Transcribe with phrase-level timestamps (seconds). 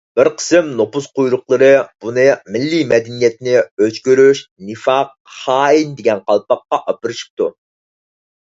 [0.19, 1.67] بىر قىسىم نوپۇز قۇيرۇقلىرى
[2.05, 2.23] بۇنى
[2.55, 7.53] مىللىي مەدەنىيەتنى ئۆچ كۆرۈش، نىفاق، خائىن دېگەن قالپاققا ئاپىرىشىپتۇ.